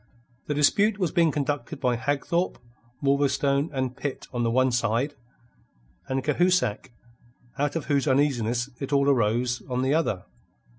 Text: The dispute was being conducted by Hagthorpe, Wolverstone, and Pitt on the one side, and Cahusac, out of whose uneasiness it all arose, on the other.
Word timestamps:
The 0.47 0.55
dispute 0.55 0.97
was 0.97 1.11
being 1.11 1.29
conducted 1.31 1.79
by 1.79 1.95
Hagthorpe, 1.95 2.57
Wolverstone, 3.03 3.69
and 3.71 3.95
Pitt 3.95 4.25
on 4.33 4.41
the 4.41 4.49
one 4.49 4.71
side, 4.71 5.13
and 6.07 6.23
Cahusac, 6.23 6.89
out 7.59 7.75
of 7.75 7.85
whose 7.85 8.07
uneasiness 8.07 8.71
it 8.79 8.91
all 8.91 9.07
arose, 9.07 9.61
on 9.69 9.83
the 9.83 9.93
other. 9.93 10.25